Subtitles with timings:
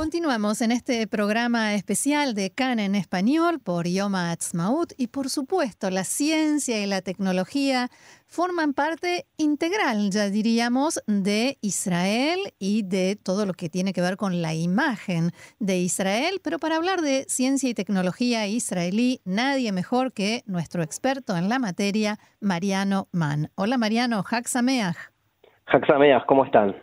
[0.00, 5.90] Continuamos en este programa especial de CAN en español por Yom Ha'atzmaut y por supuesto
[5.90, 7.88] la ciencia y la tecnología
[8.26, 14.16] forman parte integral, ya diríamos, de Israel y de todo lo que tiene que ver
[14.16, 16.40] con la imagen de Israel.
[16.42, 21.58] Pero para hablar de ciencia y tecnología israelí, nadie mejor que nuestro experto en la
[21.58, 23.50] materia, Mariano Mann.
[23.54, 24.96] Hola Mariano, Haxameach.
[25.66, 26.74] Haxameach, ¿cómo están?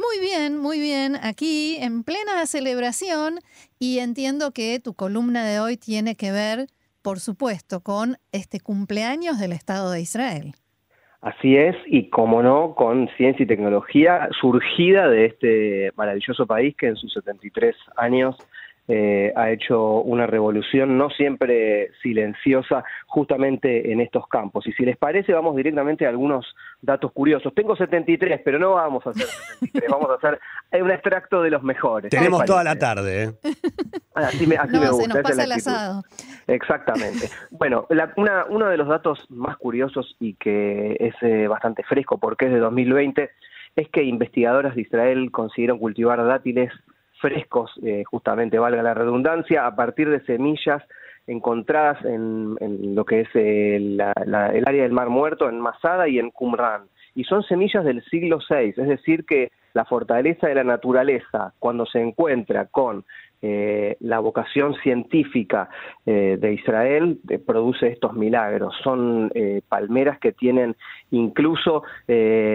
[0.00, 1.16] Muy bien, muy bien.
[1.22, 3.38] Aquí en plena celebración
[3.78, 6.68] y entiendo que tu columna de hoy tiene que ver,
[7.02, 10.54] por supuesto, con este cumpleaños del Estado de Israel.
[11.20, 16.86] Así es, y como no, con ciencia y tecnología surgida de este maravilloso país que
[16.86, 18.36] en sus 73 años
[18.92, 24.66] eh, ha hecho una revolución no siempre silenciosa justamente en estos campos.
[24.66, 26.44] Y si les parece, vamos directamente a algunos
[26.82, 27.54] datos curiosos.
[27.54, 30.40] Tengo 73, pero no vamos a hacer 73, vamos a hacer
[30.82, 32.10] un extracto de los mejores.
[32.10, 33.22] Tenemos toda la tarde.
[33.22, 33.32] ¿eh?
[34.12, 35.02] Ah, así me, así me gusta.
[35.02, 36.02] Se nos pasa el asado.
[36.48, 37.28] Exactamente.
[37.52, 42.46] Bueno, una, uno de los datos más curiosos y que es eh, bastante fresco porque
[42.46, 43.30] es de 2020
[43.76, 46.72] es que investigadoras de Israel consiguieron cultivar dátiles
[47.20, 50.82] frescos, eh, justamente valga la redundancia, a partir de semillas
[51.26, 52.56] encontradas en,
[52.94, 56.82] lo que es el, el, área del Mar Muerto, en Masada y en Qumran.
[57.14, 61.86] Y son semillas del siglo VI, es decir, que la fortaleza de la naturaleza, cuando
[61.86, 63.04] se encuentra con
[63.42, 65.70] eh, la vocación científica
[66.04, 68.74] eh, de Israel eh, produce estos milagros.
[68.82, 69.32] Son
[69.68, 70.76] palmeras que tienen
[71.10, 71.82] incluso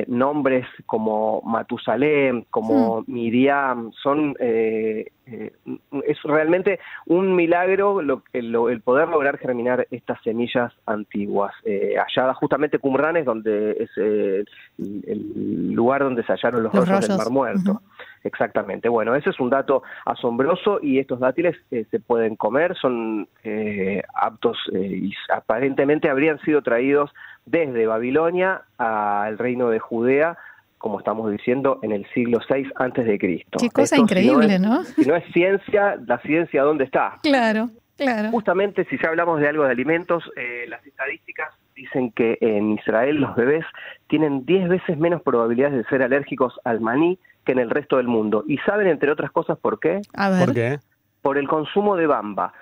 [0.08, 3.04] nombres como Matusalem, como hmm.
[3.08, 11.54] Miriam, son es realmente un milagro el, poder lograr germinar estas semillas antiguas.
[11.64, 17.30] halladas justamente Qumran es donde es el, lugar donde se hallaron los, rostros del Mar
[17.30, 17.82] Muerto.
[18.26, 18.90] Exactamente.
[18.90, 24.02] Bueno, ese es un dato asombroso y estos dátiles eh, se pueden comer, son eh,
[24.16, 27.12] aptos eh, y aparentemente habrían sido traídos
[27.46, 30.38] desde Babilonia al reino de Judea
[30.80, 33.58] como estamos diciendo, en el siglo VI antes de Cristo.
[33.60, 34.84] Qué cosa increíble, ¿no?
[34.84, 37.18] Si no es ciencia, la ciencia ¿dónde está?
[37.24, 38.30] Claro, claro.
[38.30, 40.24] Justamente si ya hablamos de algo de alimentos,
[40.68, 43.66] las estadísticas dicen que en Israel los bebés
[44.08, 48.08] tienen 10 veces menos probabilidades de ser alérgicos al maní que en el resto del
[48.08, 48.44] mundo.
[48.48, 50.02] ¿Y saben, entre otras cosas, por qué?
[50.16, 50.46] A ver.
[50.46, 50.80] ¿Por qué?
[51.22, 52.54] Por el consumo de bamba.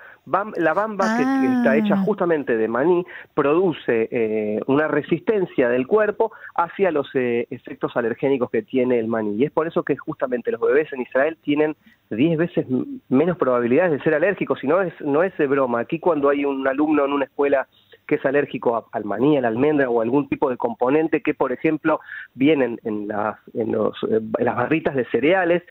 [0.56, 1.76] la bamba que está Ah.
[1.76, 3.04] hecha justamente de maní
[3.34, 9.36] produce eh, una resistencia del cuerpo hacia los eh, efectos alergénicos que tiene el maní.
[9.36, 11.76] Y es por eso que justamente los bebés en Israel tienen
[12.08, 12.66] 10 veces
[13.10, 14.64] menos probabilidades de ser alérgicos.
[14.64, 15.80] Y no es, no es de broma.
[15.80, 17.68] Aquí cuando hay un alumno en una escuela
[18.06, 21.34] que es alérgico a- al maní, a la almendra o algún tipo de componente que,
[21.34, 22.00] por ejemplo,
[22.34, 25.62] vienen en las, en los, eh, en las barritas de cereales,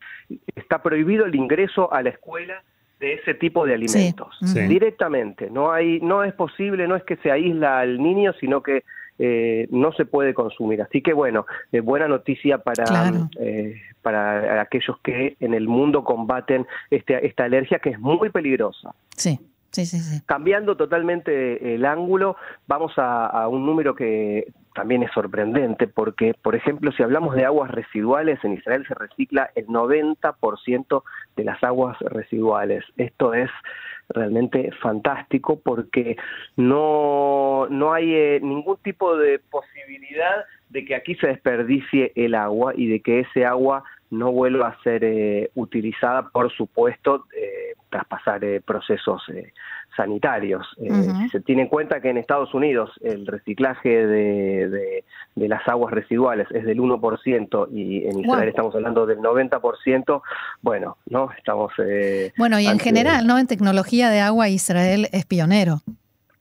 [0.55, 2.63] está prohibido el ingreso a la escuela
[2.99, 4.59] de ese tipo de alimentos Sí.
[4.61, 5.49] directamente.
[5.49, 8.83] No hay, no es posible, no es que se aísla al niño, sino que
[9.19, 10.81] eh, no se puede consumir.
[10.81, 13.29] Así que bueno, eh, buena noticia para Claro.
[13.39, 18.95] eh, para aquellos que en el mundo combaten este, esta alergia que es muy peligrosa.
[19.15, 19.39] Sí,
[20.25, 22.35] Cambiando totalmente el ángulo,
[22.67, 27.45] vamos a, a un número que también es sorprendente, porque, por ejemplo, si hablamos de
[27.45, 31.03] aguas residuales, en Israel se recicla el 90%
[31.35, 32.83] de las aguas residuales.
[32.97, 33.50] Esto es
[34.09, 36.17] realmente fantástico porque
[36.56, 42.73] no, no hay eh, ningún tipo de posibilidad de que aquí se desperdicie el agua
[42.75, 43.83] y de que ese agua
[44.13, 49.53] no vuelva a ser eh, utilizada, por supuesto, eh, tras pasar eh, procesos eh,
[49.96, 50.66] sanitarios.
[50.81, 55.03] Eh, se tiene en cuenta que en Estados Unidos el reciclaje de, de-
[55.35, 58.50] de las aguas residuales es del 1% y en Israel Wow.
[58.50, 60.22] estamos hablando del 90%,
[60.62, 61.31] bueno, ¿no?
[61.38, 61.74] Estamos...
[61.80, 63.40] eh, Bueno, y en ante- general, ¿no?
[63.40, 65.80] En tecnología de agua, Israel es pionero.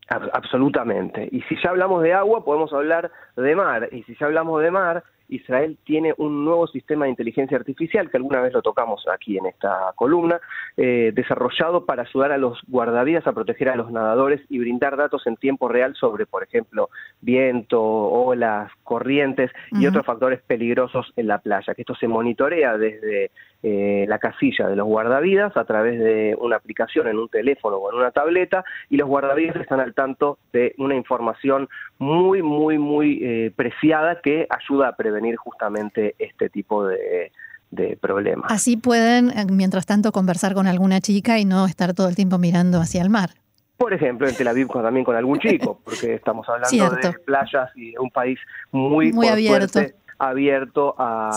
[0.09, 1.27] Ab- Absolutamente.
[1.33, 3.89] Y si ya hablamos de agua, podemos hablar de mar.
[3.93, 5.03] Y si ya hablamos de mar,
[5.35, 9.47] Israel tiene un nuevo sistema de inteligencia artificial, que alguna vez lo tocamos aquí en
[9.47, 10.41] esta columna,
[10.77, 15.27] eh, desarrollado para ayudar a los guardavidas a proteger a los nadadores y brindar datos
[15.27, 16.91] en tiempo real sobre, por ejemplo,
[17.21, 21.75] viento, olas, corrientes y otros factores peligrosos en la playa.
[21.75, 23.31] Que esto se monitorea desde
[23.65, 27.93] eh, la casilla de los guardavidas a través de una aplicación en un teléfono o
[27.93, 31.69] en una tableta y los guardavidas están al tanto de una información
[31.99, 37.31] muy, muy, muy eh, preciada que ayuda a prevenir justamente este tipo de,
[37.71, 38.51] de problemas.
[38.51, 42.39] Así pueden, eh, mientras tanto, conversar con alguna chica y no estar todo el tiempo
[42.39, 43.31] mirando hacia el mar.
[43.77, 47.97] Por ejemplo, en Tel Aviv también con algún chico, porque estamos hablando de playas y
[47.97, 48.39] un país
[48.71, 49.81] muy, muy abierto
[50.19, 51.31] abierto a,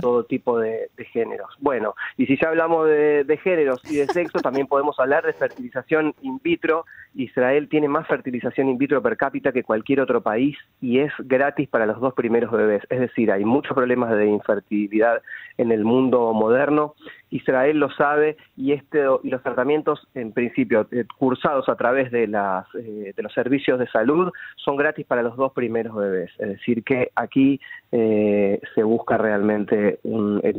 [0.00, 1.54] todo tipo de, géneros.
[1.60, 6.14] Bueno, y si ya hablamos de, géneros y de sexo, también podemos hablar de fertilización
[6.22, 6.84] in vitro.
[7.14, 11.68] Israel tiene más fertilización in vitro per cápita que cualquier otro país y es gratis
[11.68, 12.82] para los dos primeros bebés.
[12.90, 15.22] Es decir, hay muchos problemas de infertilidad
[15.56, 16.94] en el mundo moderno.
[17.30, 22.26] Israel lo sabe y, este, y los tratamientos, en principio, eh, cursados a través de,
[22.26, 26.30] las, eh, de los servicios de salud, son gratis para los dos primeros bebés.
[26.38, 27.60] Es decir, que aquí
[27.92, 30.00] eh, se busca realmente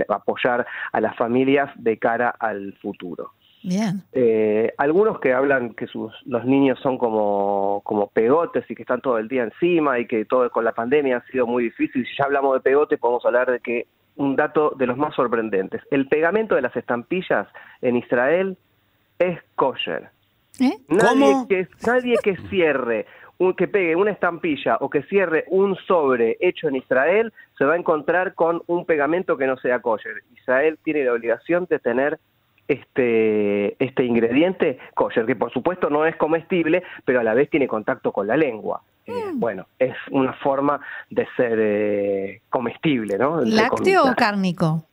[0.07, 3.31] apoyar a las familias de cara al futuro.
[3.61, 4.01] Bien.
[4.77, 9.17] algunos que hablan que sus, los niños son como, como pegotes y que están todo
[9.17, 12.05] el día encima y que todo con la pandemia ha sido muy difícil.
[12.05, 13.85] Si ya hablamos de pegotes, podemos hablar de que
[14.19, 15.81] un dato de los más sorprendentes.
[15.91, 17.47] El pegamento de las estampillas
[17.81, 18.57] en Israel
[19.17, 20.09] es kosher.
[20.59, 20.77] ¿Eh?
[20.89, 23.05] Nadie, Que, nadie que cierre,
[23.37, 27.75] un, que pegue una estampilla o que cierre un sobre hecho en Israel se va
[27.75, 30.21] a encontrar con un pegamento que no sea kosher.
[30.35, 32.19] Israel tiene la obligación de tener
[32.67, 37.69] este, este ingrediente kosher, que por supuesto no es comestible, pero a la vez tiene
[37.69, 38.81] contacto con la lengua.
[39.09, 39.39] Eh, mm.
[39.39, 40.79] bueno, es una forma
[41.09, 43.41] de ser eh, comestible, ¿no?
[43.41, 44.85] ¿Lácteo o cárnico?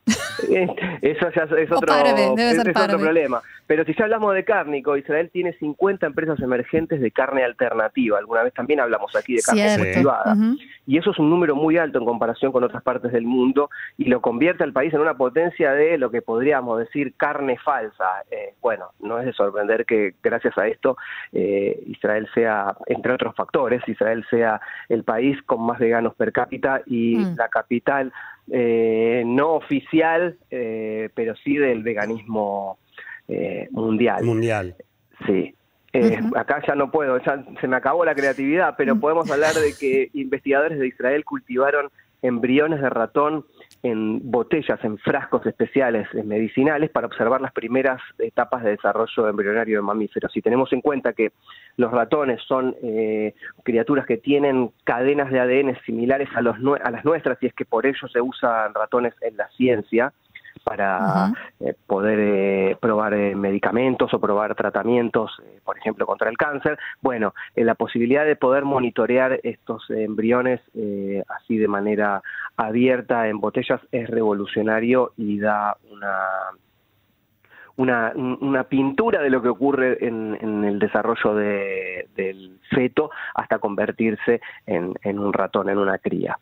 [0.49, 0.67] Eh,
[1.01, 1.93] eso ya es otro,
[2.37, 3.41] es, otro problema.
[3.65, 8.17] Pero si ya hablamos de cárnico, Israel tiene 50 empresas emergentes de carne alternativa.
[8.17, 10.35] Alguna vez también hablamos aquí de carne cultivada.
[10.85, 14.05] Y eso es un número muy alto en comparación con otras partes del mundo y
[14.05, 18.05] lo convierte al país en una potencia de lo que podríamos decir carne falsa.
[18.61, 20.97] bueno, no es de sorprender que gracias a esto
[21.33, 27.17] Israel sea, entre otros factores, Israel sea el país con más veganos per cápita y
[27.17, 27.35] mm.
[27.37, 28.13] la capital
[28.51, 32.77] eh, no oficial, eh, pero sí del veganismo
[33.27, 34.23] eh, mundial.
[34.23, 34.75] Mundial.
[35.25, 35.53] Sí.
[36.35, 38.99] Acá ya no puedo, ya se me acabó la creatividad, pero mm.
[38.99, 41.89] podemos hablar de que investigadores de Israel cultivaron
[42.21, 43.45] embriones de ratón
[43.83, 49.81] en botellas, en frascos especiales medicinales para observar las primeras etapas de desarrollo embrionario de
[49.83, 50.31] mamíferos.
[50.31, 51.31] Si tenemos en cuenta que
[51.77, 57.05] los ratones son eh, criaturas que tienen cadenas de ADN similares a, los, a las
[57.05, 60.13] nuestras, y es que por ello se usan ratones en la ciencia,
[60.67, 61.31] para
[61.61, 65.31] eh, poder eh, probar eh, medicamentos o probar tratamientos,
[65.63, 66.77] por ejemplo, contra el cáncer.
[67.01, 70.59] Bueno, la posibilidad de poder monitorear estos embriones
[71.29, 72.21] así de manera
[72.57, 76.17] abierta en botellas es revolucionario y da una
[77.77, 85.19] una, una, pintura de lo que ocurre en, el desarrollo del feto hasta convertirse en,
[85.19, 86.39] un ratón, en una cría.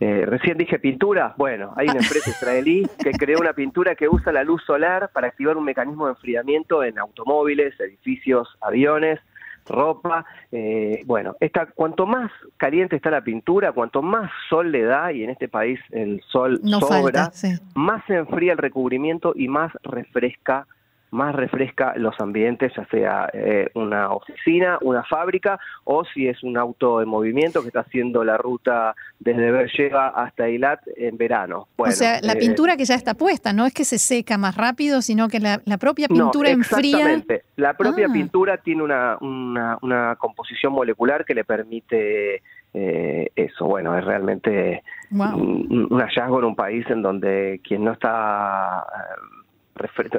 [0.00, 1.34] Eh, recién dije pintura.
[1.36, 5.28] Bueno, hay una empresa israelí que creó una pintura que usa la luz solar para
[5.28, 9.20] activar un mecanismo de enfriamiento en automóviles, edificios, aviones,
[9.66, 10.24] ropa.
[10.52, 15.24] Eh, bueno, esta, cuanto más caliente está la pintura, cuanto más sol le da, y
[15.24, 17.30] en este país el sol sobra,
[17.74, 20.66] más se enfría el recubrimiento y más refresca
[21.14, 26.58] más refresca los ambientes, ya sea eh, una oficina, una fábrica o si es un
[26.58, 31.68] auto en movimiento que está haciendo la ruta desde Berllega hasta Eilat en verano.
[31.76, 34.56] o sea, la eh, pintura que ya está puesta, no es que se seca más
[34.56, 37.44] rápido, sino que la, propia pintura no, exactamente.
[37.56, 38.12] La propia ah.
[38.12, 42.42] pintura tiene una, una, composición molecular que le permite
[42.74, 43.66] eh, eso.
[43.66, 48.84] Bueno, es realmente un, un, hallazgo en un país en donde quien no está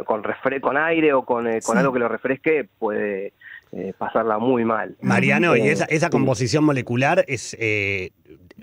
[0.06, 3.34] con, refre con aire o con, eh, con algo que lo refresque puede
[3.72, 4.96] eh, pasarla muy mal.
[5.02, 7.58] Mariano, ¿y eh, esa, esa composición molecular es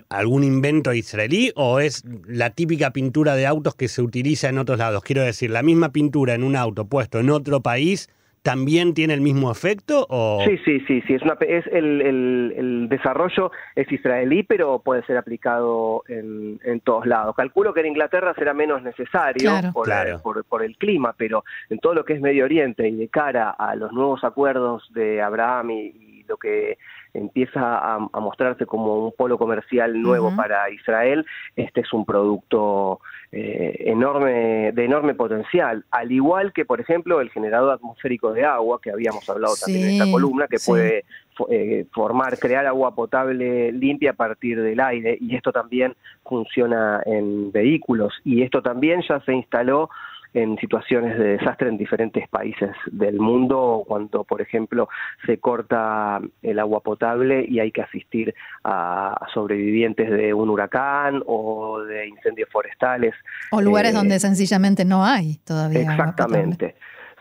[0.09, 4.77] algún invento israelí o es la típica pintura de autos que se utiliza en otros
[4.77, 5.03] lados?
[5.03, 8.09] Quiero decir, la misma pintura en un auto puesto en otro país
[8.43, 10.05] también tiene el mismo efecto?
[10.09, 10.43] O...
[10.45, 11.13] Sí, sí, sí, sí.
[11.13, 17.05] Es, una, es el, el, desarrollo es israelí, pero puede ser aplicado en, en, todos
[17.07, 17.35] lados.
[17.35, 19.89] Calculo que en Inglaterra será menos necesario por,
[20.21, 23.49] Por, por, el clima, pero en todo lo que es Medio Oriente y de cara
[23.51, 26.77] a los nuevos acuerdos de Abraham y, lo que
[27.13, 31.25] empieza a, mostrarse como un polo comercial nuevo para Israel,
[31.55, 32.99] este es un producto
[33.31, 38.79] eh, enorme, de enorme potencial, al igual que, por ejemplo, el generador atmosférico de agua,
[38.81, 41.05] que habíamos hablado también en esta columna, que puede
[41.49, 47.51] eh, formar, crear agua potable limpia a partir del aire, y esto también funciona en
[47.51, 49.89] vehículos, y esto también ya se instaló
[50.33, 54.89] en situaciones de desastre en diferentes países del mundo, cuando, por ejemplo,
[55.25, 61.81] se corta el agua potable y hay que asistir a, sobrevivientes de un huracán o
[61.81, 63.13] de incendios forestales.
[63.51, 65.81] O lugares eh, donde sencillamente no hay todavía.
[65.81, 66.75] Exactamente.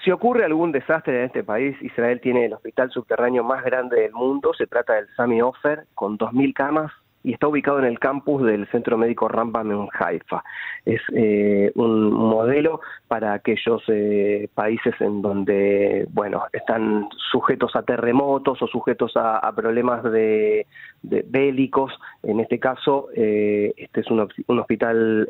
[0.04, 4.12] Si ocurre algún desastre en este país, Israel tiene el hospital subterráneo más grande del
[4.12, 6.92] mundo, se trata del Sami Ofer, con 2.000 camas
[7.24, 10.42] y está ubicado en el campus del Centro Médico Rambam en Haifa.
[10.84, 18.60] Es eh, un modelo para aquellos eh, países en donde, bueno, están sujetos a terremotos
[18.62, 20.66] o sujetos a, problemas de,
[21.02, 21.92] bélicos.
[22.22, 25.28] En este caso, eh, este es un, un hospital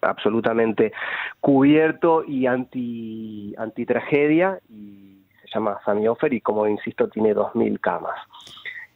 [0.00, 0.92] absolutamente
[1.40, 7.80] cubierto y anti, anti tragedia y se llama Sami Ofer y como insisto tiene 2.000
[7.80, 8.16] camas.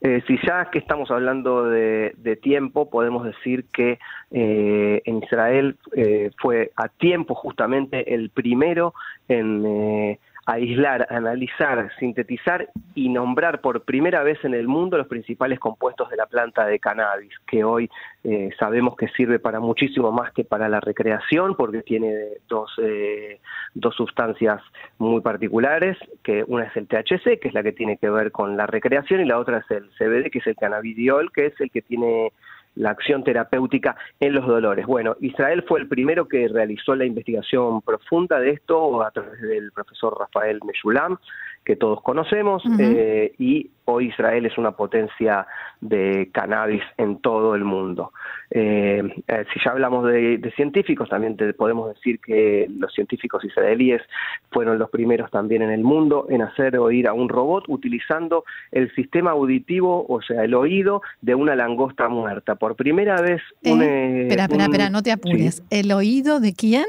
[0.00, 3.98] Eh, si ya que estamos hablando de, tiempo, podemos decir que
[4.30, 8.94] eh, en Israel eh, fue a tiempo justamente el primero
[9.28, 16.10] en aislar, analizar, sintetizar y nombrar por primera vez en el mundo los principales compuestos
[16.10, 17.90] de la planta de cannabis, que hoy
[18.24, 22.14] eh, sabemos que sirve para muchísimo más que para la recreación, porque tiene
[22.48, 23.40] dos, eh,
[23.74, 24.60] dos sustancias
[24.98, 28.56] muy particulares, que una es el THC, que es la que tiene que ver con
[28.56, 31.70] la recreación, y la otra es el CBD, que es el cannabidiol, que es el
[31.70, 32.32] que tiene
[32.76, 34.86] la acción terapéutica en los dolores.
[34.86, 39.70] Bueno, Israel fue el primero que realizó la investigación profunda de esto a través del
[39.72, 41.18] profesor Rafael Meshulam,
[41.64, 45.46] que todos conocemos, eh, y hoy Israel es una potencia
[45.80, 48.12] de cannabis en todo el mundo.
[48.50, 54.02] Eh, eh, si ya hablamos de, científicos, también te podemos decir que los científicos israelíes
[54.50, 58.94] fueron los primeros también en el mundo en hacer oír a un robot utilizando el
[58.94, 62.56] sistema auditivo, o sea, el oído de una langosta muerta.
[62.56, 63.42] Por primera vez...
[63.62, 65.62] espera, espera, espera, no te apures.
[65.70, 66.84] ¿El oído de quién?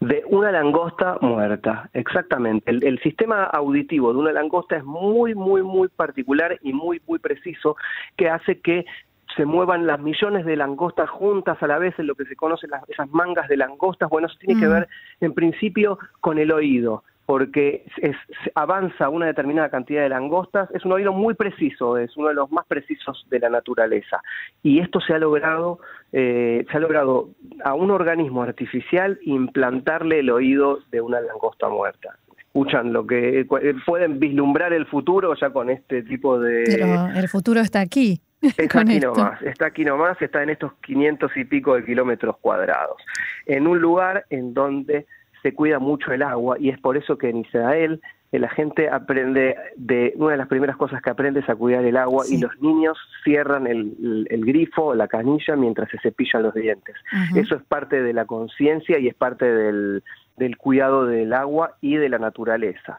[0.00, 2.70] De una langosta muerta, exactamente.
[2.70, 7.76] El, sistema auditivo de una langosta es muy, muy, muy particular y muy, muy preciso,
[8.16, 8.84] que hace que
[9.36, 12.70] se muevan las millones de langostas juntas a la vez en lo que se conocen
[12.70, 14.08] las, esas mangas de langostas.
[14.08, 14.72] Bueno, eso tiene que mm.
[14.72, 14.88] ver
[15.20, 18.16] en principio con el oído porque es,
[18.54, 22.50] avanza una determinada cantidad de langostas, es un oído muy preciso, es uno de los
[22.52, 24.22] más precisos de la naturaleza.
[24.62, 25.80] Y esto se ha logrado,
[26.12, 27.30] eh, se ha logrado
[27.64, 32.16] a un organismo artificial implantarle el oído de una langosta muerta.
[32.38, 36.64] Escuchan lo que eh, pueden vislumbrar el futuro ya con este tipo de.
[36.64, 38.20] Pero el futuro está aquí.
[38.40, 42.96] Está aquí nomás, está aquí nomás, está en estos 500 y pico de kilómetros cuadrados,
[43.46, 45.06] en un lugar en donde
[45.46, 48.00] se cuida mucho el agua y es por eso que en Israel
[48.32, 51.84] eh, la gente aprende, de una de las primeras cosas que aprende es a cuidar
[51.84, 56.54] el agua y los niños cierran el, el, grifo, la canilla mientras se cepillan los
[56.54, 56.96] dientes.
[57.36, 60.02] Eso es parte de la conciencia y es parte del,
[60.36, 62.98] del cuidado del agua y de la naturaleza.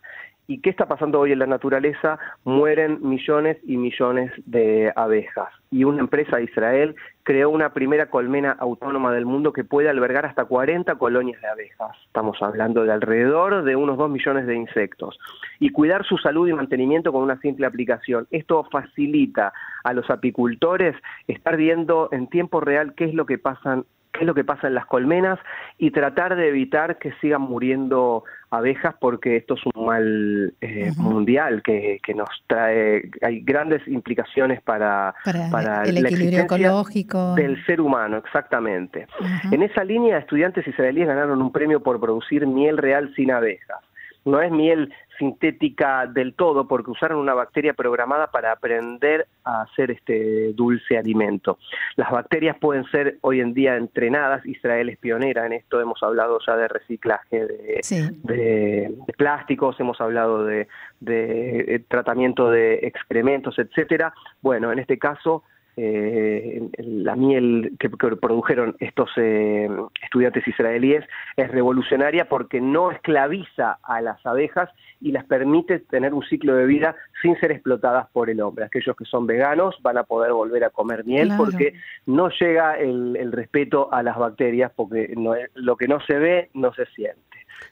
[0.49, 2.17] ¿Y qué está pasando hoy en la naturaleza?
[2.45, 5.49] Mueren millones y millones de abejas.
[5.71, 10.25] Y una empresa de Israel creó una primera colmena autónoma del mundo que puede albergar
[10.25, 11.91] hasta 40 colonias de abejas.
[12.05, 15.19] Estamos hablando de alrededor de unos 2 millones de insectos.
[15.59, 18.25] Y cuidar su salud y mantenimiento con una simple aplicación.
[18.31, 19.51] Esto facilita
[19.83, 20.95] a los apicultores
[21.27, 23.83] estar viendo en tiempo real qué es lo que pasan
[24.17, 25.39] qué es lo que pasa en las colmenas
[25.77, 31.61] y tratar de evitar que sigan muriendo abejas porque esto es un mal eh, mundial
[31.61, 35.13] que, nos trae, hay grandes implicaciones para,
[35.51, 37.35] para, el equilibrio ecológico.
[37.35, 39.07] del ser humano, exactamente.
[39.51, 43.86] En esa línea, estudiantes israelíes ganaron un premio por producir miel real sin abejas
[44.27, 49.89] no es miel sintética del todo porque usaron una bacteria programada para aprender a hacer
[49.91, 51.57] este dulce alimento.
[51.95, 56.39] Las bacterias pueden ser hoy en día entrenadas, Israel es pionera en esto, hemos hablado
[56.45, 60.67] ya de reciclaje de, plásticos, hemos hablado de,
[60.99, 64.13] de, tratamiento de excrementos, etcétera.
[64.41, 65.43] Bueno, en este caso
[65.79, 69.69] eh, la miel que, produjeron estos eh,
[70.01, 71.05] estudiantes israelíes
[71.35, 76.65] es revolucionaria porque no esclaviza a las abejas y las permite tener un ciclo de
[76.65, 78.65] vida sin ser explotadas por el hombre.
[78.65, 81.75] Aquellos que son veganos van a poder volver a comer miel porque
[82.07, 85.13] no llega el, respeto a las bacterias porque
[85.53, 87.26] lo que no se ve no se siente.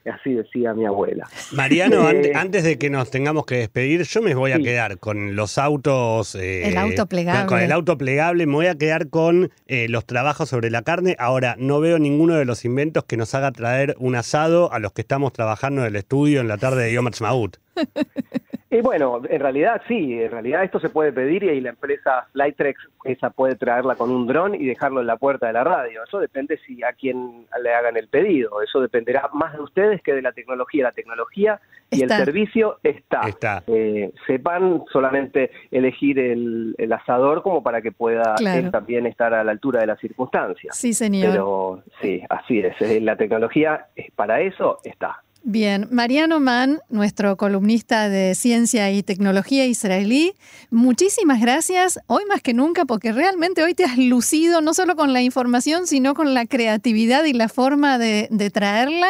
[0.05, 1.27] Así decía mi abuela.
[1.51, 5.35] Mariano, eh, antes de que nos tengamos que despedir, yo me voy a quedar con
[5.35, 6.35] los autos.
[6.35, 7.47] Eh, el auto plegable.
[7.47, 11.15] Con el auto plegable, me voy a quedar con eh, los trabajos sobre la carne.
[11.17, 14.93] Ahora, no veo ninguno de los inventos que nos haga traer un asado a los
[14.93, 17.57] que estamos trabajando en el estudio en la tarde de Yom Maut.
[18.69, 22.79] Y bueno, en realidad sí, en realidad esto se puede pedir y la empresa Flytrex
[23.03, 26.03] esa puede traerla con un dron y dejarlo en la puerta de la radio.
[26.03, 28.63] Eso depende si a quién le hagan el pedido.
[28.63, 30.85] Eso dependerá más de ustedes que de la tecnología.
[30.85, 31.59] La tecnología
[31.91, 33.21] y el servicio está.
[33.67, 38.35] Eh, sepan solamente elegir el, asador como para que pueda
[38.71, 40.75] también estar a la altura de las circunstancias.
[40.75, 41.29] Sí, señor.
[41.29, 42.81] Pero sí, así es.
[42.81, 45.24] Eh, la tecnología es para eso está.
[45.47, 50.33] Bien, Mariano Mann, nuestro columnista de ciencia y tecnología israelí,
[50.71, 55.13] muchísimas gracias, hoy más que nunca, porque realmente hoy te has lucido no solo con
[55.13, 59.07] la información, sino con la creatividad y la forma de, traerla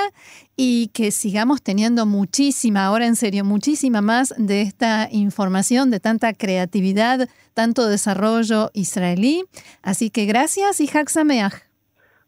[0.58, 6.34] y que sigamos teniendo muchísima, ahora en serio, muchísima más de esta información, de tanta
[6.34, 9.46] creatividad, tanto desarrollo israelí.
[9.82, 11.65] Así que gracias y Haxameach.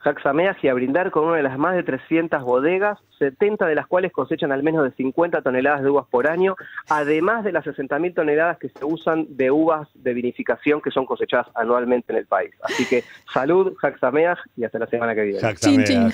[0.03, 3.87] Saxameas y a brindar con una de las más de 300 bodegas, 70 de las
[3.87, 6.55] cuales cosechan al menos de 50 toneladas de uvas por año,
[6.87, 11.47] además de las 60.000 toneladas que se usan de uvas de vinificación que son cosechadas
[11.55, 12.51] anualmente en el país.
[12.61, 15.55] Así que salud, Jaxameas y hasta la semana que viene.
[15.55, 16.09] Chin, chin,